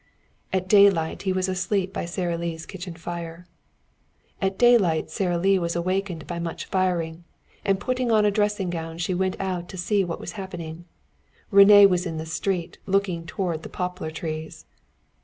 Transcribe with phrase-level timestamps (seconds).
[0.51, 3.45] At daylight he was asleep by Sara Lee's kitchen fire.
[4.41, 7.23] And at daylight Sara Lee was awakened by much firing,
[7.63, 10.85] and putting on a dressing gown she went out to see what was happening.
[11.53, 14.65] René was in the street looking toward the poplar trees.